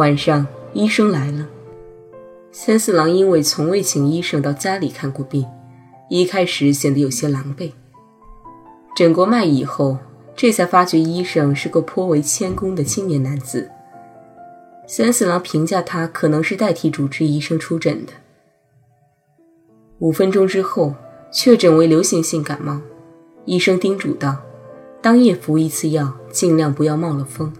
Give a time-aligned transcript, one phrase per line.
[0.00, 1.46] 晚上，医生来了。
[2.50, 5.44] 三四郎因为从未请医生到家里看过病，
[6.08, 7.72] 一开始显得有些狼狈。
[8.96, 9.98] 诊过脉以后，
[10.34, 13.70] 这才发觉医生是个颇为谦恭的青年男子。
[14.86, 18.12] 三四郎评价他可能是代替主治医生出诊的。
[19.98, 20.94] 五分钟之后，
[21.30, 22.80] 确诊为流行性感冒。
[23.44, 24.38] 医生叮嘱道
[25.02, 27.52] ：“当夜服一次药，尽量不要冒了风。”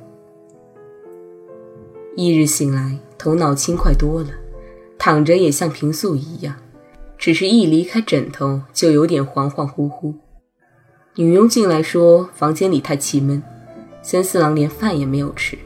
[2.16, 4.28] 翌日醒来，头脑轻快多了，
[4.98, 6.56] 躺着也像平素一样，
[7.16, 10.12] 只是一离开枕头就有点恍恍惚惚。
[11.14, 13.42] 女佣进来说房间里太气闷，
[14.02, 15.56] 三四郎连饭也没有吃，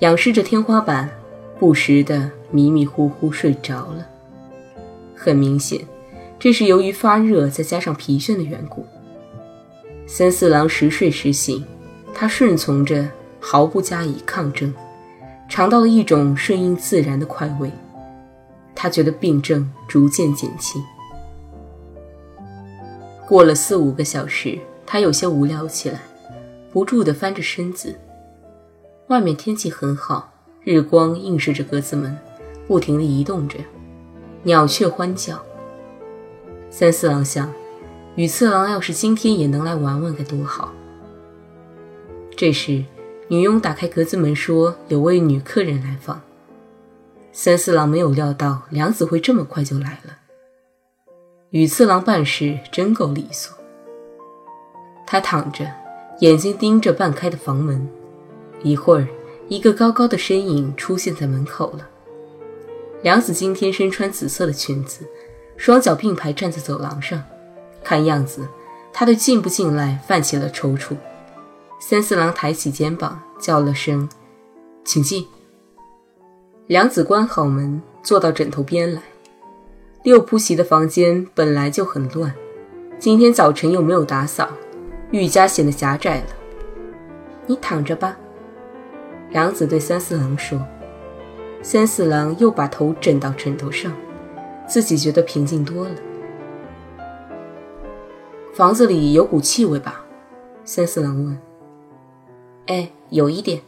[0.00, 1.08] 仰视着天花板，
[1.58, 4.06] 不时的迷迷糊糊睡着了。
[5.14, 5.80] 很明显，
[6.38, 8.84] 这是由于发热再加上疲倦的缘故。
[10.06, 11.64] 三四郎时睡时醒，
[12.12, 13.08] 他顺从着，
[13.40, 14.72] 毫不加以抗争。
[15.52, 17.70] 尝到了一种顺应自然的快慰，
[18.74, 20.82] 他觉得病症逐渐减轻。
[23.28, 26.00] 过了四五个小时，他有些无聊起来，
[26.72, 27.94] 不住地翻着身子。
[29.08, 30.32] 外面天气很好，
[30.64, 32.16] 日光映射着格子门，
[32.66, 33.58] 不停地移动着，
[34.44, 35.38] 鸟雀欢叫。
[36.70, 37.52] 三四郎想，
[38.16, 40.72] 羽次郎要是今天也能来玩玩，该多好。
[42.34, 42.82] 这时。
[43.28, 46.20] 女佣打开格子门说：“有位女客人来访。”
[47.32, 50.18] 三四郎没有料到梁子会这么快就来了。
[51.50, 53.56] 羽次郎办事真够利索。
[55.06, 55.66] 他躺着，
[56.20, 57.88] 眼睛盯着半开的房门。
[58.62, 59.06] 一会儿，
[59.48, 61.88] 一个高高的身影出现在门口了。
[63.02, 65.06] 梁子今天身穿紫色的裙子，
[65.56, 67.22] 双脚并排站在走廊上，
[67.82, 68.46] 看样子，
[68.92, 70.96] 他对进不进来泛起了踌躇。
[71.84, 74.08] 三四郎抬起肩膀，叫了声
[74.86, 75.26] ：“请进。”
[76.68, 79.02] 梁子关好门，坐到枕头边来。
[80.04, 82.32] 六铺席的房间本来就很乱，
[83.00, 84.48] 今天早晨又没有打扫，
[85.10, 86.26] 愈加显得狭窄了。
[87.46, 88.16] 你躺着吧。”
[89.30, 90.64] 梁子对三四郎说。
[91.62, 93.92] 三四郎又把头枕到枕头上，
[94.68, 95.94] 自己觉得平静多了。
[98.54, 100.04] 房子里有股气味吧？
[100.64, 101.36] 三四郎问。
[102.66, 103.62] 哎，有一点，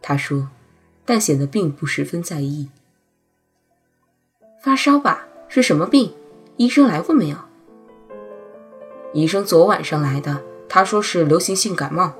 [0.00, 0.48] 他说，
[1.04, 2.68] 但显得并不十分在意。
[4.60, 5.26] 发烧吧？
[5.48, 6.14] 是什么病？
[6.56, 7.36] 医生来过没有？
[9.12, 12.14] 医生昨晚上来的，他说是流行性感冒。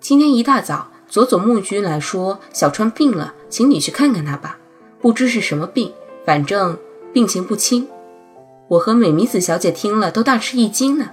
[0.00, 4.58] 今天一大早，佐佐木君来说小川病了，请你去看看他吧。
[5.00, 5.92] 不知是什么病，
[6.26, 6.76] 反正
[7.12, 7.88] 病情不轻。
[8.66, 11.10] 我和美弥子小姐听了都大吃一惊呢。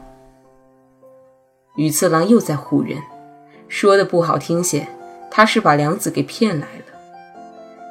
[1.75, 3.02] 羽次郎又在唬人，
[3.68, 4.88] 说的不好听些，
[5.30, 6.86] 他是把良子给骗来了。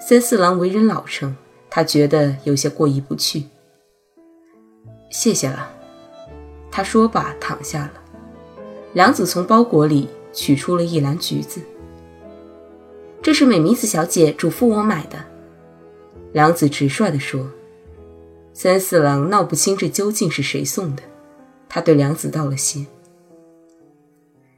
[0.01, 1.37] 三四郎为人老成，
[1.69, 3.45] 他觉得有些过意不去。
[5.11, 5.71] 谢谢了，
[6.71, 7.93] 他说罢躺下了。
[8.95, 11.61] 良子从包裹里取出了一篮橘子，
[13.21, 15.19] 这是美弥子小姐嘱咐我买的。
[16.33, 17.47] 良子直率地说。
[18.57, 21.03] 三四郎闹不清这究竟是谁送的，
[21.69, 22.87] 他对良子道了谢。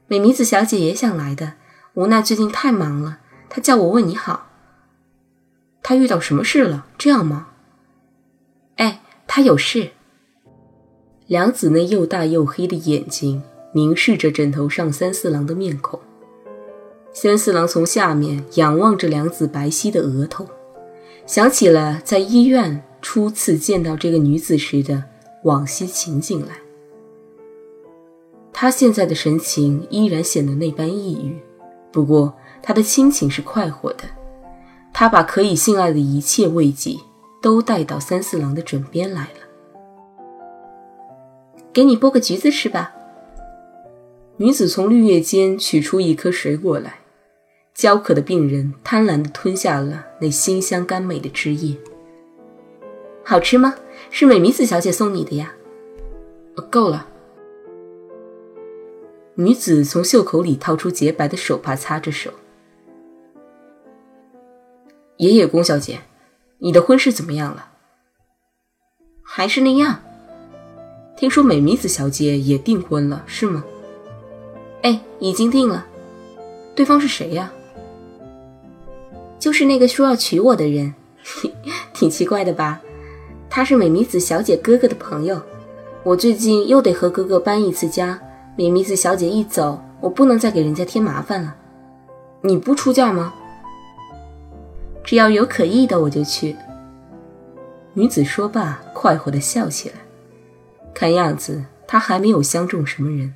[0.09, 1.55] 美弥子小姐也想来的，
[1.95, 3.19] 无奈最近太忙了。
[3.49, 4.47] 她叫我问你好。
[5.83, 6.87] 她遇到什么事了？
[6.97, 7.49] 这样吗？
[8.77, 9.91] 哎，她有事。
[11.27, 15.99] 良子那又大又黑的眼睛凝视着枕头上三四郎的面孔。
[17.13, 20.47] 三四郎从下面仰望着良子白皙的额头，
[21.27, 25.03] 想起了在医院初次见到这个女子时的
[25.43, 26.55] 往昔情景来。
[28.59, 31.39] 他现在的神情依然显得那般抑郁，
[31.93, 32.33] 不过
[32.63, 34.05] 他的心情是快活的。
[34.95, 36.97] 他把可以信赖的一切慰藉
[37.43, 40.25] 都带到三四郎的枕边来了。
[41.71, 42.95] 给你剥个橘子吃吧。
[44.39, 47.01] 女子从绿叶间取出一颗水果来，
[47.75, 51.77] 焦渴的病人贪婪地吞下了那馨香甘美的汁液。
[53.23, 53.75] 好吃吗？
[54.11, 55.53] 是美弥子小姐送你的呀。
[56.71, 57.07] 够了。
[59.39, 62.31] 女子从袖口里掏出洁白的手帕擦着手。
[65.19, 66.01] 爷爷宫小姐，
[66.59, 67.69] 你的婚事怎么样了？
[69.23, 70.01] 还是那样。
[71.19, 73.63] 听说美弥子小姐也订婚了，是吗？
[74.81, 75.87] 哎，已经定了。
[76.75, 77.53] 对方是谁呀？
[79.39, 80.95] 就是那个说要娶我的人，
[81.93, 82.81] 挺奇怪的吧？
[83.51, 85.43] 他是美弥子小姐哥哥的朋友。
[86.05, 88.19] 我最近又得和哥哥搬一次家，
[88.57, 91.55] 美弥子小姐一走，我不能再给人家添麻烦了。
[92.41, 93.35] 你不出嫁吗？
[95.05, 96.57] 只要有可意的，我就去。
[97.93, 99.95] 女子说罢，快活地笑起来。
[100.95, 103.35] 看样子，她还没有相中什么人。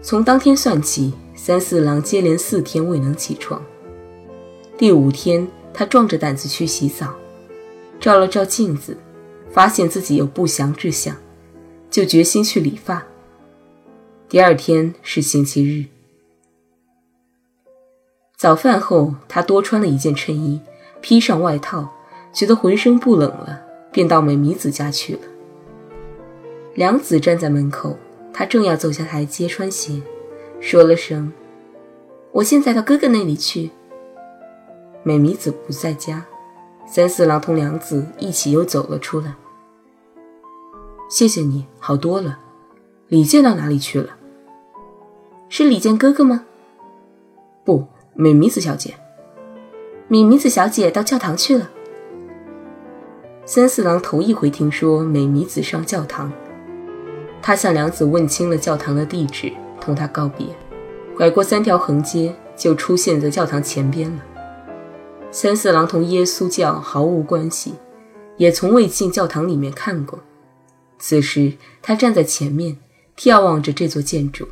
[0.00, 3.60] 从当天算起，三四郎接连四天未能起床。
[4.78, 7.14] 第五天，他壮着胆子去洗澡，
[7.98, 8.96] 照了照镜子。
[9.50, 11.16] 发现自己有不祥之象，
[11.94, 13.06] 就决心去理发。
[14.28, 15.86] 第二天是星期日，
[18.36, 20.60] 早饭后，他多穿了一件衬衣，
[21.00, 21.88] 披上外套，
[22.32, 23.62] 觉得浑身不冷了，
[23.92, 25.20] 便到美弥子家去了。
[26.74, 27.96] 良子站在门口，
[28.32, 30.02] 他正要走下台阶穿鞋，
[30.58, 31.32] 说了声
[32.34, 33.70] ：“我现在到哥哥那里去。”
[35.04, 36.26] 美弥子不在家，
[36.88, 39.36] 三四郎同良子一起又走了出来。
[41.08, 42.38] 谢谢你好多了，
[43.08, 44.16] 李健到哪里去了？
[45.48, 46.44] 是李健哥哥吗？
[47.62, 47.84] 不，
[48.14, 48.94] 美弥子小姐。
[50.08, 51.70] 美弥子小姐到教堂去了。
[53.44, 56.32] 三四郎头一回听说美弥子上教堂，
[57.42, 60.46] 他向良子问清了教堂的地址，同他告别，
[61.16, 64.22] 拐过三条横街，就出现在教堂前边了。
[65.30, 67.74] 三四郎同耶稣教毫无关系，
[68.38, 70.18] 也从未进教堂里面看过。
[71.06, 71.52] 此时，
[71.82, 72.78] 他站在前面，
[73.14, 74.48] 眺望着这座建筑，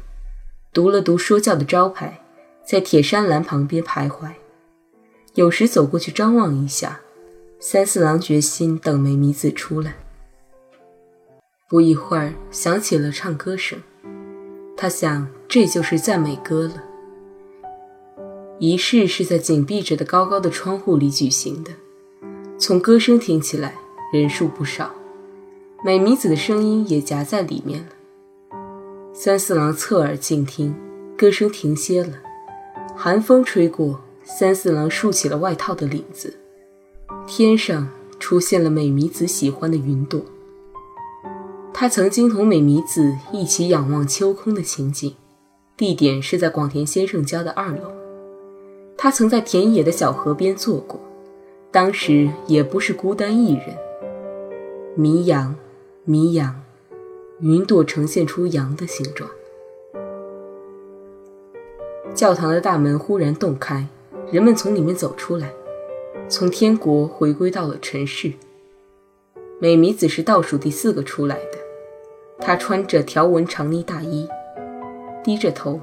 [0.70, 2.20] 读了读说教的招牌，
[2.62, 4.28] 在铁栅栏旁边徘徊。
[5.32, 7.00] 有时走过去张望一下。
[7.58, 9.94] 三四郎决心等梅弥子出来。
[11.70, 13.78] 不一会儿，响起了唱歌声。
[14.76, 16.74] 他想，这就是赞美歌了。
[18.58, 21.70] 仪式是在紧闭着的高高的窗户里举行的，
[22.58, 23.74] 从歌声听起来，
[24.12, 24.94] 人数不少。
[25.84, 27.86] 美弥子的声音也夹在里面了。
[29.12, 30.72] 三四郎侧耳静听，
[31.18, 32.12] 歌声停歇了，
[32.94, 36.38] 寒风吹过，三四郎竖起了外套的领子。
[37.26, 37.88] 天上
[38.20, 40.20] 出现了美弥子喜欢的云朵。
[41.74, 45.16] 他曾经同美弥子一起仰望秋空的情景，
[45.76, 47.90] 地点是在广田先生家的二楼。
[48.96, 51.00] 他曾在田野的小河边坐过，
[51.72, 53.76] 当时也不是孤单一人。
[54.94, 55.52] 迷羊。
[56.04, 56.60] 迷羊，
[57.38, 59.30] 云朵呈现出羊的形状。
[62.12, 63.86] 教堂的大门忽然洞开，
[64.32, 65.52] 人们从里面走出来，
[66.28, 68.32] 从天国回归到了尘世。
[69.60, 71.58] 美弥子是倒数第四个出来的，
[72.40, 74.28] 她穿着条纹长呢大衣，
[75.22, 75.80] 低着头，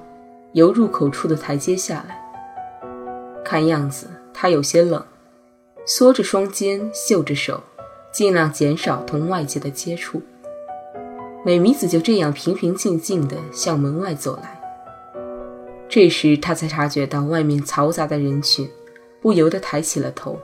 [0.51, 2.22] 由入口处的台阶下来。
[3.45, 5.01] 看样子她有些冷，
[5.86, 7.63] 缩着双肩，绣着手。
[8.12, 10.22] 尽量减少同外界的接触。
[11.46, 14.60] 美弥子就这样平平静静地向门外走来。
[15.88, 18.70] 这时，他才察觉到外面嘈杂的人群，
[19.22, 20.38] 不由得抬起了头。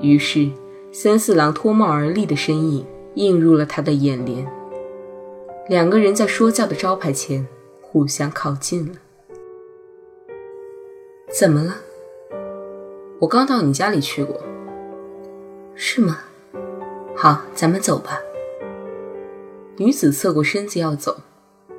[0.00, 0.48] 于是，
[0.92, 4.50] 三四郎脱帽而立的身影映入了他的眼帘。
[5.68, 7.46] 两个人在说教的招牌前
[7.82, 8.98] 互相靠近了。
[11.30, 11.76] 怎么了？
[13.18, 14.40] 我刚到你家里去过。
[15.74, 16.20] 是吗？
[17.22, 18.18] 好，咱们走吧。
[19.76, 21.20] 女子侧过身子要走，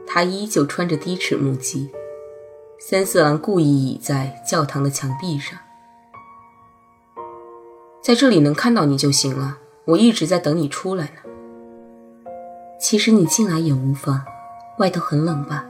[0.06, 1.90] 她依旧穿着低尺木屐。
[2.78, 5.58] 三四郎故意倚在教堂的墙壁上，
[8.04, 9.58] 在这里能看到你就行了。
[9.86, 11.32] 我一直在等你出来呢。
[12.80, 14.22] 其实你进来也无妨，
[14.78, 15.66] 外头很冷吧？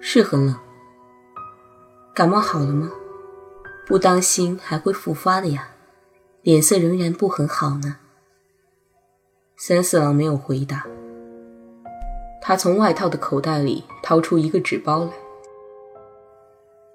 [0.00, 0.56] 是很冷。
[2.14, 2.90] 感冒好了吗？
[3.86, 5.68] 不当心还会复发的呀，
[6.40, 7.96] 脸色仍然不很好呢。
[9.60, 10.86] 三四郎没有回答。
[12.40, 15.10] 他从外套的口袋里掏出一个纸包来，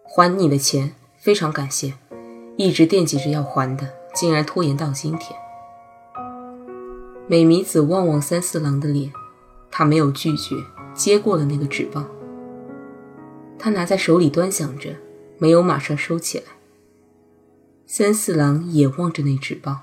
[0.05, 1.93] 还你的钱，非常感谢。
[2.55, 5.37] 一直惦记着要还的，竟然拖延到今天。
[7.27, 9.11] 美弥子望望三四郎的脸，
[9.69, 10.55] 他没有拒绝，
[10.93, 12.01] 接过了那个纸包。
[13.59, 14.95] 他拿在手里端详着，
[15.37, 16.45] 没有马上收起来。
[17.85, 19.79] 三四郎也望着那纸包，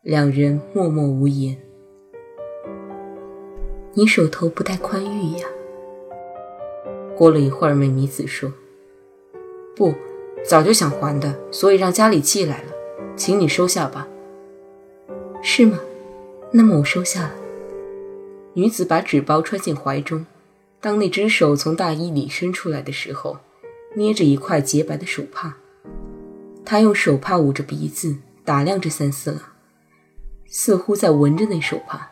[0.00, 1.58] 两人默默无言。
[3.94, 5.46] 你手头不太宽裕呀。
[7.16, 8.52] 过了一会儿，美弥子说
[9.74, 9.92] ：“不，
[10.44, 12.72] 早就想还的，所以让家里寄来了，
[13.16, 14.06] 请你收下吧。
[15.42, 15.80] 是吗？
[16.52, 17.34] 那么我收下了。
[18.54, 20.24] 女子把纸包揣进怀中，
[20.80, 23.38] 当那只手从大衣里伸出来的时候，
[23.94, 25.56] 捏着一块洁白的手帕。
[26.64, 29.40] 她用手帕捂着鼻子，打量着三四郎，
[30.46, 32.09] 似乎在闻着那手帕。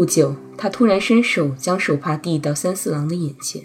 [0.00, 3.62] 不久，她突然伸手将手帕递到三四郎的眼前，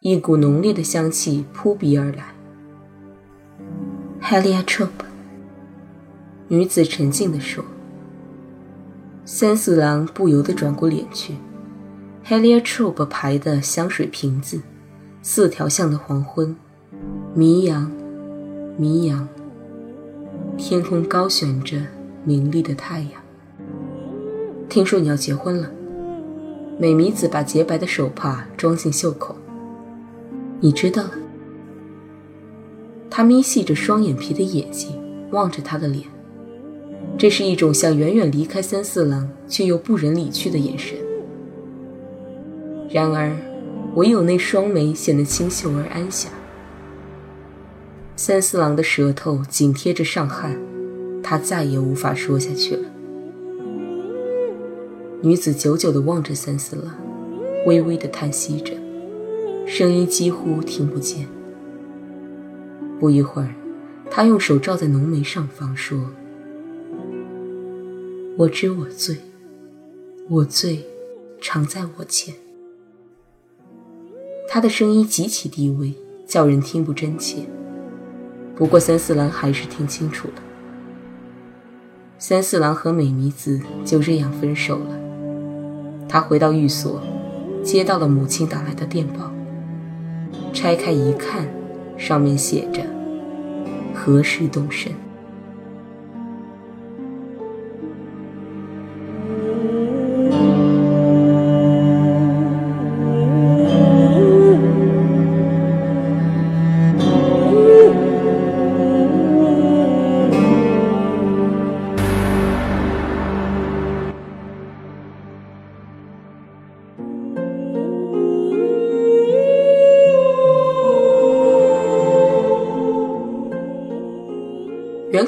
[0.00, 2.34] 一股浓烈的香气扑鼻而来。
[4.22, 4.88] Heliotrope，
[6.48, 7.62] 女子沉静地说。
[9.26, 11.34] 三四郎不由得转过脸去。
[12.26, 14.62] Heliotrope 牌的香水瓶子，
[15.20, 16.56] 四条巷的黄昏，
[17.34, 17.92] 迷阳，
[18.78, 19.28] 迷阳。
[20.56, 21.82] 天空高悬着
[22.24, 23.23] 明丽的太阳。
[24.68, 25.70] 听说你要结婚了。
[26.78, 29.36] 美弥子把洁白的手帕装进袖口。
[30.60, 31.12] 你知道了。
[33.10, 34.90] 她眯细着双眼皮的眼睛，
[35.30, 36.04] 望着他的脸。
[37.16, 40.96] 这是一种想远远离开三四郎却又不忍离去的眼神。
[42.90, 43.36] 然而，
[43.94, 46.32] 唯有那双眉显得清秀而安详。
[48.16, 50.56] 三四郎的舌头紧贴着上颔，
[51.22, 52.88] 他再也无法说下去了。
[55.24, 56.94] 女子久久地望着三四郎，
[57.64, 58.74] 微微地叹息着，
[59.66, 61.26] 声音几乎听不见。
[63.00, 63.54] 不一会儿，
[64.10, 65.98] 她用手罩在浓眉上方，说。
[68.36, 69.16] 我知我罪，
[70.28, 70.84] 我罪
[71.40, 72.34] 常在我前。
[74.46, 75.94] 他的声音极其低微，
[76.26, 77.46] 叫人听不真切。
[78.54, 80.34] 不过三四郎还是听清楚了。
[82.18, 85.00] 三四郎和美弥子就这样分手了。
[86.08, 87.00] 他回到寓所，
[87.62, 89.30] 接到了母亲打来的电报。
[90.52, 91.46] 拆开一看，
[91.96, 92.82] 上面写着
[93.94, 94.92] ：“何时动身？”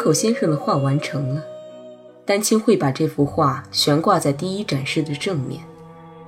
[0.06, 1.42] 口先生的画完成了，
[2.24, 5.60] 丹青会把这幅画悬挂在第一展示的正面，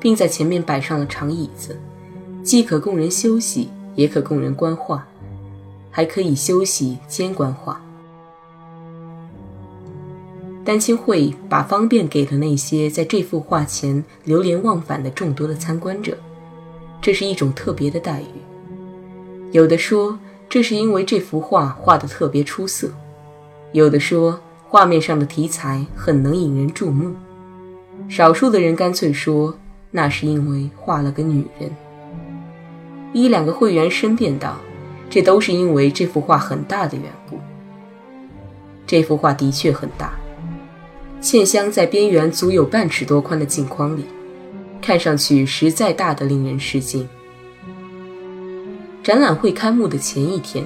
[0.00, 1.78] 并在前面摆上了长椅子，
[2.42, 5.06] 既可供人休息，也可供人观画，
[5.92, 7.80] 还可以休息兼观画。
[10.64, 16.18] 丹青会把方便给了那些在这幅画前流连忘返的众多的参观者，
[17.00, 19.52] 这是一种特别的待遇。
[19.52, 20.18] 有的说，
[20.48, 22.90] 这是因为这幅画画得特别出色。
[23.72, 27.14] 有的说画面上的题材很能引人注目，
[28.08, 29.58] 少数的人干脆说
[29.90, 31.70] 那是因为画了个女人。
[33.12, 34.56] 一两个会员申辩道，
[35.10, 37.38] 这都是因为这幅画很大的缘故。
[38.86, 40.12] 这幅画的确很大，
[41.20, 44.04] 嵌镶在边缘足有半尺多宽的镜框里，
[44.80, 47.06] 看上去实在大得令人吃惊。
[49.02, 50.64] 展览会开幕的前一天。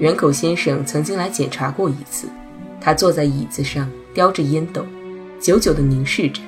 [0.00, 2.26] 远口先生曾经来检查过一次，
[2.80, 4.84] 他坐在椅子上，叼着烟斗，
[5.38, 6.40] 久久地凝视着。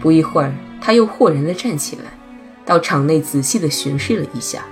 [0.00, 0.50] 不一会儿，
[0.80, 2.04] 他又豁然地站起来，
[2.64, 4.64] 到场内仔细地巡视了一下，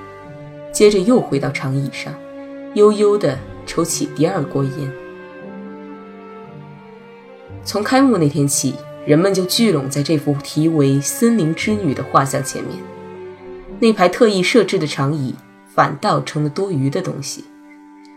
[0.72, 2.10] 接着又回到长椅上，
[2.72, 4.90] 悠悠地抽起第二锅烟。
[7.64, 8.74] 从开幕那天起，
[9.04, 12.78] 人们就聚拢在这幅题为《森林之女》的画像前面，
[13.78, 15.34] 那排特意设置的长椅。
[15.76, 17.44] 反倒成了多余的东西，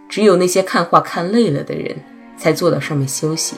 [0.07, 1.95] 只有那些看画看累了的人
[2.37, 3.57] 才坐到上面休息。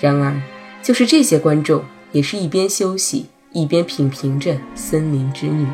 [0.00, 0.34] 然而，
[0.82, 5.66] 就是这些观众，也是一边休息一边品评着《森林之女》。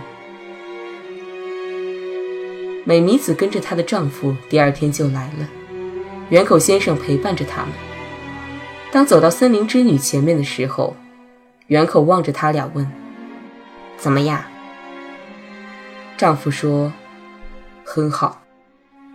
[2.85, 5.49] 美弥子跟着她的丈夫第二天就来了，
[6.31, 7.71] 远口先生陪伴着他们。
[8.91, 10.97] 当走到森林之女前面的时候，
[11.69, 12.85] 远口望着他俩问
[13.97, 14.43] ：“怎么样？”
[16.21, 16.93] 丈夫说
[17.83, 18.43] ：“很好。”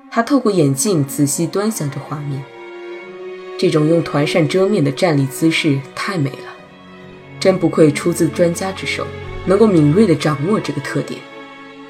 [0.09, 2.43] 他透过眼镜仔细端详着画面。
[3.59, 6.55] 这种用团扇遮面的站立姿势太美了，
[7.39, 9.05] 真不愧出自专家之手，
[9.45, 11.21] 能够敏锐地掌握这个特点。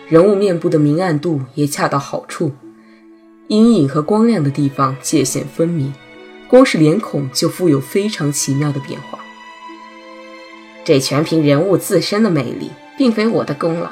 [0.10, 2.52] 人物面部的明暗度也恰到好处，
[3.48, 5.94] 阴影和光亮的地方界限分明，
[6.50, 9.18] 光是脸孔就富有非常奇妙的变化。
[10.84, 13.90] 这全凭人物自身的魅力，并非我的功劳。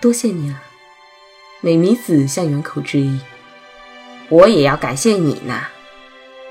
[0.00, 0.62] 多谢你了。
[1.60, 3.20] 美弥子向远口致意。
[4.30, 5.60] 我也要感谢你呢。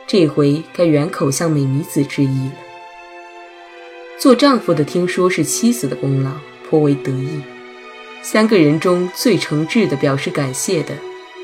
[0.05, 2.53] 这回该远口向美弥子致意了。
[4.19, 6.31] 做丈夫的听说是妻子的功劳，
[6.69, 7.41] 颇为得意。
[8.21, 10.93] 三个人中最诚挚的表示感谢的，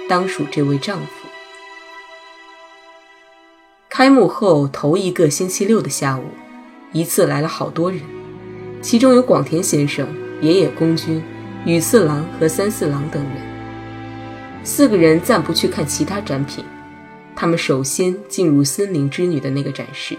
[0.08, 1.28] 当属这位丈夫。
[3.90, 6.26] 开幕后头一个星期六的下午，
[6.92, 8.02] 一次来了好多人，
[8.82, 10.06] 其中有广田先生、
[10.42, 11.24] 野野公君、
[11.66, 13.56] 羽次郎和三四郎等人。
[14.64, 16.64] 四个人暂不去看其他展品，
[17.36, 20.16] 他们首先进入森林之女的那个展示。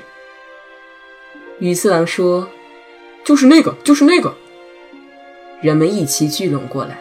[1.61, 2.49] 羽次郎说
[3.25, 4.35] ：“就是那个，就是那个。”
[5.63, 6.99] 人们一齐聚拢过来。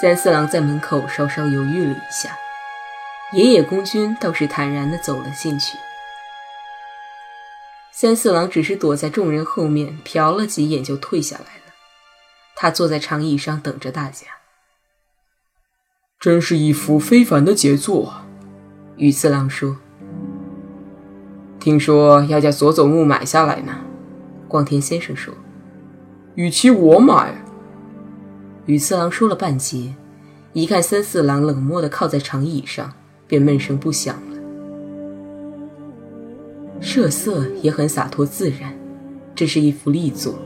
[0.00, 2.36] 三四郎在门口稍稍犹豫了一下。
[3.32, 5.76] 野野公君倒是坦然地走了进去，
[7.90, 11.63] 三四郎只是躲在众人后面瞟了几眼就退下来了。
[12.56, 14.26] 他坐在长椅上等着大家。
[16.18, 18.14] 真是一幅非凡的杰作，
[18.96, 19.76] 羽次郎说。
[21.60, 23.72] 听说要将佐佐木买下来呢，
[24.48, 25.34] 光田先生说。
[26.34, 27.44] 与其我买，
[28.66, 29.94] 羽次郎说了半截，
[30.52, 32.94] 一看三四郎冷漠的靠在长椅上。
[33.26, 34.36] 便闷声不响了。
[36.78, 38.78] 设色也很洒脱自然，
[39.34, 40.38] 这是一幅力作。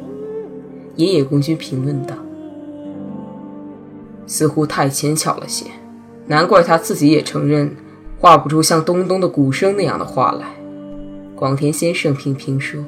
[0.99, 2.17] 野野公君评论道
[4.27, 5.67] ：“似乎太牵强了些，
[6.27, 7.77] 难怪他自己也承认，
[8.19, 10.49] 画不出像东东的鼓声那样的画来。”
[11.37, 12.85] 广田先生平平说：“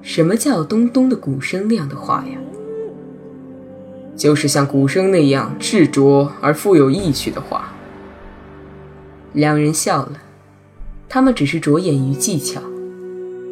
[0.00, 2.38] 什么叫东东的鼓声那样的画呀？
[4.14, 7.72] 就是像鼓声那样执着而富有意趣的画。”
[9.34, 10.12] 两人笑了，
[11.08, 12.60] 他们只是着眼于技巧，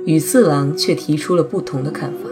[0.07, 2.28] 羽次郎却提出了不同的看法。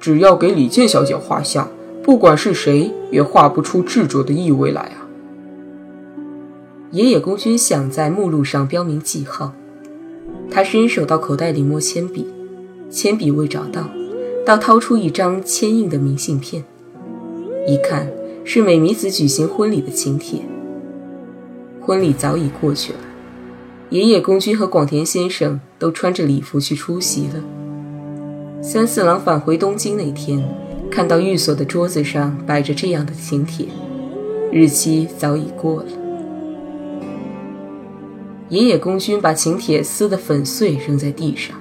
[0.00, 1.68] 只要给李健小姐画像，
[2.02, 5.08] 不管是谁也画不出执着的意味来啊！
[6.90, 9.52] 野野公君想在目录上标明记号，
[10.50, 12.26] 他伸手到口袋里摸铅笔，
[12.88, 13.90] 铅笔未找到，
[14.46, 16.64] 倒掏出一张签印的明信片，
[17.66, 18.10] 一看
[18.44, 20.40] 是美弥子举行婚礼的请帖。
[21.80, 22.98] 婚礼早已过去了，
[23.90, 27.42] 野野公君和广田先生都穿着礼服去出席了。
[28.60, 30.42] 三四郎返回东京那天，
[30.90, 33.66] 看到寓所的桌子上摆着这样的请帖，
[34.50, 35.86] 日期早已过了。
[38.48, 41.56] 银野公君把请帖撕得粉碎，扔在地上。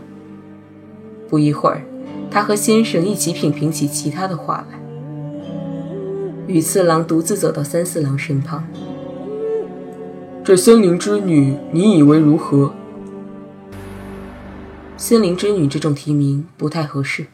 [1.30, 1.84] 不一会儿，
[2.32, 4.80] 他和先生一起品评起其他的话来。
[6.48, 8.68] 羽次郎独自走到三四郎身旁。
[10.44, 12.72] 这森林之女，你以为如何？
[14.98, 17.28] 森林之女这种提名不太合适。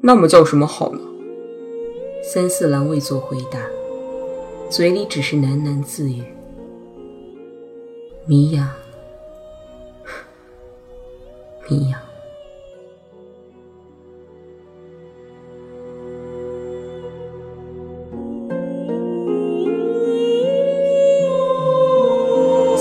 [0.00, 1.00] 那么叫什么好呢？
[2.22, 3.60] 三四郎未作回答，
[4.70, 6.22] 嘴里只是喃喃自语
[8.24, 8.72] ：“米娅，
[11.68, 12.00] 米娅。”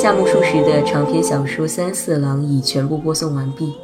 [0.10, 3.76] 夏目漱石的长篇小说《三四郎》已全部播送完毕，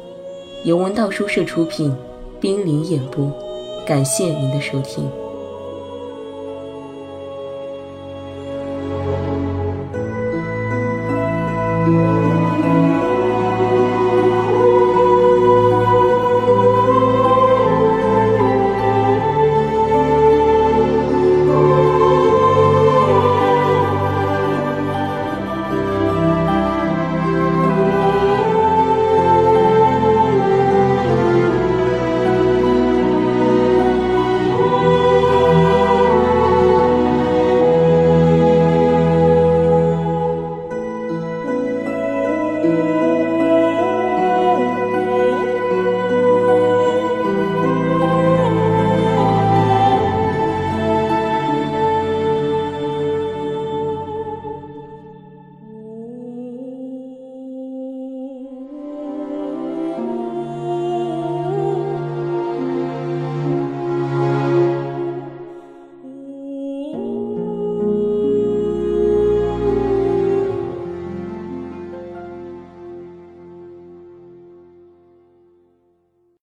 [0.64, 1.94] 由文道书社出品，
[2.40, 3.30] 冰凌演播，
[3.86, 5.08] 感谢您的收听。